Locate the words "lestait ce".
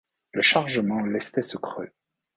1.05-1.57